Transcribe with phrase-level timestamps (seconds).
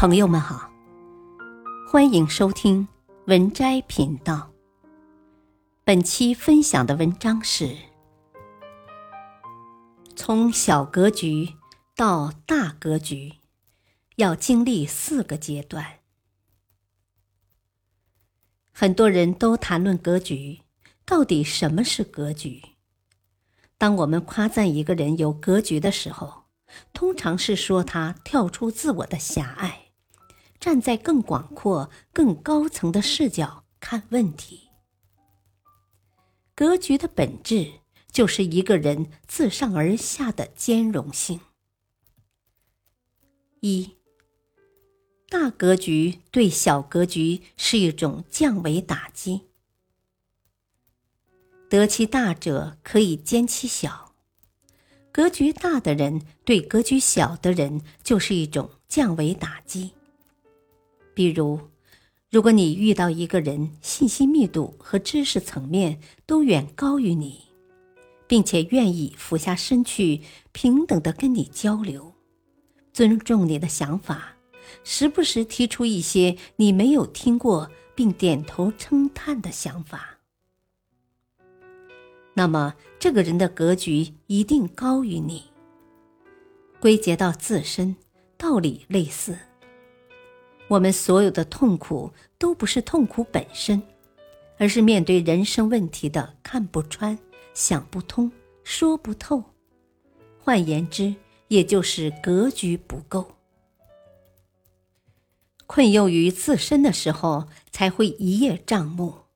[0.00, 0.70] 朋友们好，
[1.86, 2.88] 欢迎收听
[3.26, 4.50] 文摘频道。
[5.84, 7.76] 本期分享的文章是：
[10.16, 11.50] 从小格局
[11.94, 13.34] 到大格局，
[14.16, 15.84] 要经历四个阶段。
[18.72, 20.62] 很多人都谈论格局，
[21.04, 22.62] 到底什么是格局？
[23.76, 26.44] 当我们夸赞一个人有格局的时候，
[26.94, 29.79] 通常是说他跳出自我的狭隘。
[30.60, 34.68] 站在更广阔、更高层的视角看问题，
[36.54, 37.80] 格局的本质
[38.12, 41.40] 就是一个人自上而下的兼容性。
[43.60, 43.96] 一，
[45.30, 49.48] 大格局对小格局是一种降维打击，
[51.70, 54.14] 得其大者可以兼其小，
[55.10, 59.92] 格局大的人对格局小的人就是一种降维打击。
[61.14, 61.60] 比如，
[62.30, 67.42] 如果你遇到一个人信息密度和知识层面都远高于你，
[68.26, 70.20] 并且愿意俯下身去
[70.52, 72.14] 平等的跟你交流，
[72.92, 74.36] 尊重你的想法，
[74.84, 80.18] 时不时提出一些你没有听过并点头称叹的想法，
[82.34, 85.42] 那么这个人的格局一定高于你。
[86.80, 87.96] 归结到自身，
[88.38, 89.36] 道理类似。
[90.70, 93.82] 我们所有的痛苦都不是痛苦本身，
[94.56, 97.18] 而是面对人生问题的看不穿、
[97.54, 98.30] 想不通、
[98.62, 99.42] 说不透。
[100.38, 101.12] 换言之，
[101.48, 103.32] 也就是格局不够。
[105.66, 109.26] 困囿于自身的时候，才会一叶障目；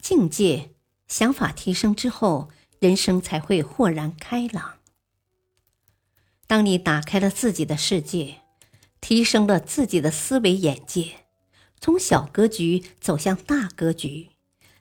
[0.00, 0.70] 境界、
[1.08, 4.74] 想法提升之后，人生才会豁然开朗。
[6.46, 8.42] 当你打开了自己的世界。
[9.08, 11.12] 提升了自己的思维眼界，
[11.78, 14.30] 从小格局走向大格局，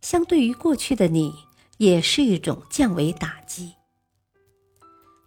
[0.00, 1.34] 相对于过去的你，
[1.78, 3.72] 也是一种降维打击。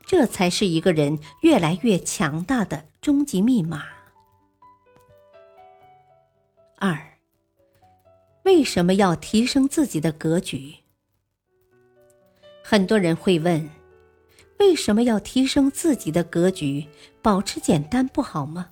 [0.08, 3.84] 这才是一个人越来越强大的终极密码。
[6.78, 7.18] 二，
[8.44, 10.74] 为什么要提升自己的格局？
[12.64, 13.70] 很多人会问：
[14.60, 16.88] 为什么要提升自己的格局？
[17.22, 18.70] 保持简单不好吗？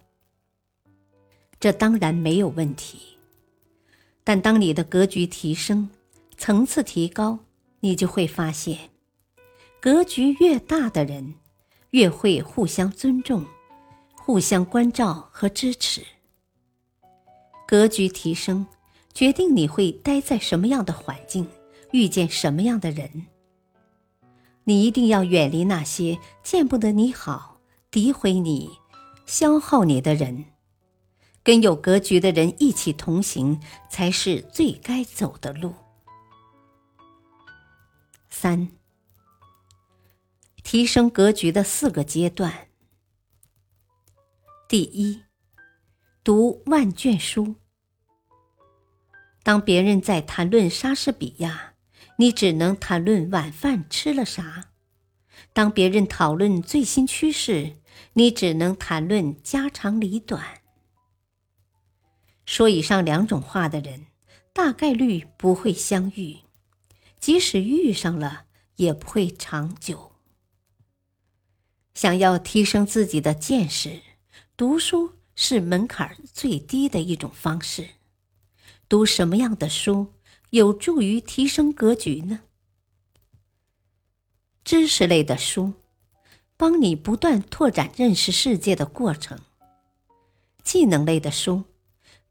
[1.63, 2.99] 这当然没有问题，
[4.25, 5.89] 但当你的格局提升、
[6.35, 7.39] 层次提高，
[7.79, 8.89] 你就会发现，
[9.79, 11.35] 格局越大的人，
[11.91, 13.45] 越会互相尊重、
[14.13, 16.01] 互相关照和支持。
[17.65, 18.67] 格局提升，
[19.13, 21.47] 决定你会待在什么样的环境，
[21.93, 23.27] 遇见什么样的人。
[24.65, 28.69] 你一定要远离那些见不得你好、诋毁你、
[29.25, 30.43] 消耗你的人。
[31.43, 33.59] 跟有格局的人一起同行，
[33.89, 35.75] 才是最该走的路。
[38.29, 38.69] 三，
[40.63, 42.69] 提升格局的四个阶段。
[44.69, 45.21] 第一，
[46.23, 47.55] 读万卷书。
[49.43, 51.73] 当别人在谈论莎士比亚，
[52.17, 54.69] 你只能谈论晚饭吃了啥；
[55.51, 57.75] 当别人讨论最新趋势，
[58.13, 60.62] 你只能谈论家长里短。
[62.45, 64.07] 说以上两种话的人，
[64.51, 66.43] 大概率不会相遇；
[67.19, 68.45] 即使遇上了，
[68.75, 70.11] 也不会长久。
[71.93, 74.01] 想要提升自己的见识，
[74.57, 77.89] 读书是门槛最低的一种方式。
[78.89, 80.13] 读什么样的书
[80.49, 82.41] 有助于提升格局呢？
[84.63, 85.73] 知识类的书，
[86.57, 89.37] 帮你不断拓展认识世界的过程；
[90.63, 91.63] 技能类的书。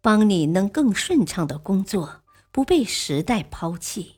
[0.02, 4.16] 帮你能更顺畅的工作，不被时代抛弃。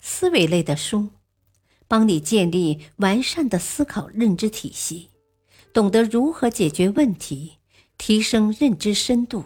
[0.00, 1.10] 思维类的书，
[1.86, 5.10] 帮你建立完善的思考认知体系，
[5.74, 7.58] 懂得如何解决问题，
[7.98, 9.44] 提升认知深度。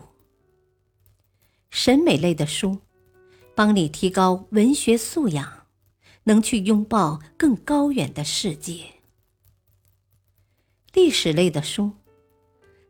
[1.68, 2.78] 审美类的书，
[3.56, 5.66] 帮你提高文学素养，
[6.24, 8.84] 能去拥抱更高远的世界。
[10.92, 11.94] 历史类的书。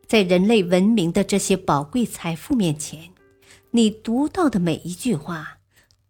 [0.05, 3.11] 在人类文明的这些宝贵财富面前，
[3.71, 5.57] 你读到的每一句话，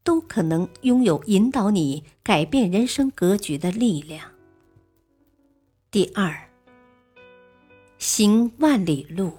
[0.03, 4.31] 都可能拥有引导你改变人生格局的力量。
[5.89, 6.49] 第二，
[7.97, 9.31] 行万里路。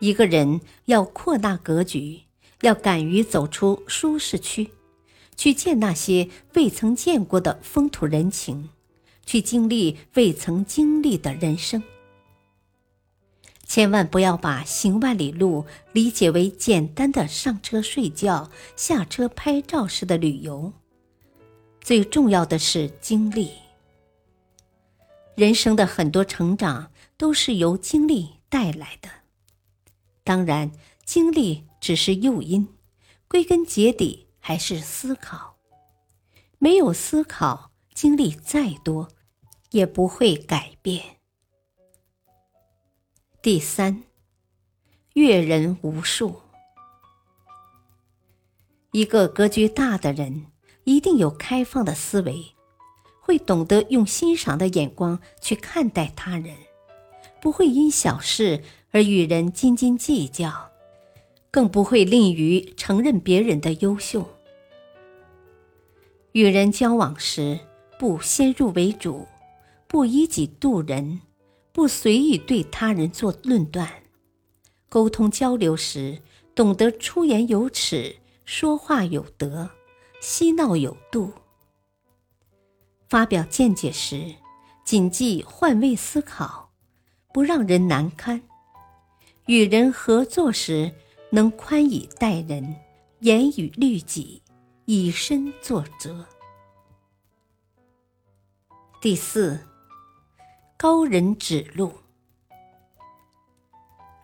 [0.00, 2.20] 一个人要扩大格局，
[2.62, 4.70] 要敢于走出舒适区，
[5.36, 8.70] 去见那些未曾见过的风土人情，
[9.24, 11.82] 去经历未曾经历的人生。
[13.70, 20.72] 千万不要把行万里路理解为简单的上车睡觉、下车拍照式的旅游。
[21.80, 23.52] 最重要的是经历。
[25.36, 29.08] 人生的很多成长都是由经历带来的。
[30.24, 30.72] 当然，
[31.04, 32.66] 经历只是诱因，
[33.28, 35.54] 归根结底还是思考。
[36.58, 39.10] 没有思考，经历再多，
[39.70, 41.19] 也不会改变。
[43.42, 44.02] 第三，
[45.14, 46.42] 阅人无数。
[48.92, 50.44] 一个格局大的人，
[50.84, 52.44] 一定有开放的思维，
[53.18, 56.54] 会懂得用欣赏的眼光去看待他人，
[57.40, 60.70] 不会因小事而与人斤斤计较，
[61.50, 64.28] 更不会吝于承认别人的优秀。
[66.32, 67.58] 与人交往时，
[67.98, 69.26] 不先入为主，
[69.88, 71.22] 不以己度人。
[71.72, 74.02] 不随意对他人做论断，
[74.88, 76.20] 沟通交流时
[76.54, 79.70] 懂得出言有尺，说话有德，
[80.20, 81.32] 嬉闹有度。
[83.08, 84.34] 发表见解时，
[84.84, 86.72] 谨记换位思考，
[87.32, 88.42] 不让人难堪。
[89.46, 90.92] 与人合作时，
[91.30, 92.76] 能宽以待人，
[93.20, 94.42] 严以律己，
[94.86, 96.26] 以身作则。
[99.00, 99.69] 第四。
[100.82, 101.92] 高人指路。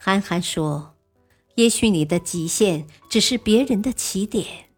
[0.00, 0.96] 韩寒说
[1.56, 4.70] ：“也许你的极限只是别人的起点。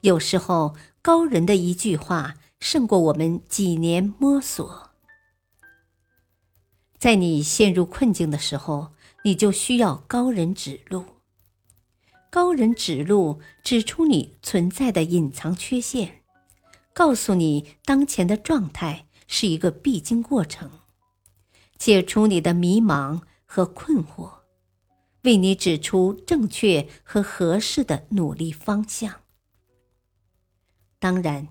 [0.00, 4.90] 有时候，高人的一句话胜过我们几年摸索。
[6.98, 11.04] 在你陷入困境的时候，你就需要高人指路。
[12.30, 16.22] 高人指路，指出你存在的隐藏缺陷，
[16.92, 20.80] 告诉你当前的状态。”是一个必经过程，
[21.78, 24.40] 解除你的迷茫和困惑，
[25.22, 29.20] 为你指出正确和合适的努力方向。
[30.98, 31.48] 当然，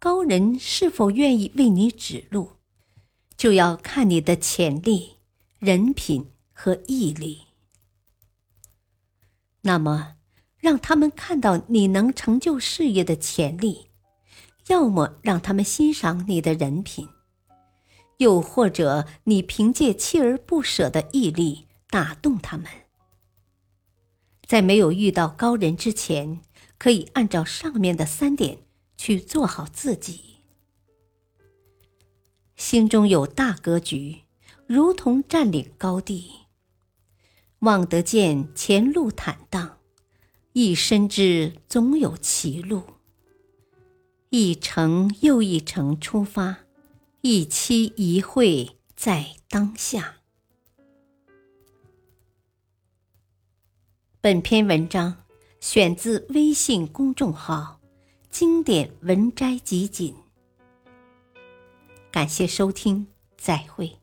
[0.00, 2.56] 高人是否愿意为你指路，
[3.36, 5.18] 就要看你的潜力、
[5.60, 7.42] 人品和毅力。
[9.60, 10.16] 那么，
[10.58, 13.91] 让他们看到你能成就事业的潜力。
[14.68, 17.08] 要么让他们欣赏你的人品，
[18.18, 22.66] 又或者你凭借锲而不舍的毅力打动他们。
[24.46, 26.40] 在没有遇到高人之前，
[26.78, 28.58] 可以按照上面的三点
[28.96, 30.36] 去做好自己。
[32.54, 34.22] 心中有大格局，
[34.66, 36.46] 如同占领高地；
[37.60, 39.78] 望得见前路坦荡，
[40.52, 42.82] 亦深知总有歧路。
[44.34, 46.60] 一程又一程出发，
[47.20, 50.22] 一期一会在当下。
[54.22, 55.24] 本篇文章
[55.60, 57.78] 选自微信公众号
[58.32, 60.14] “经典文摘集锦”。
[62.10, 64.01] 感谢收听，再会。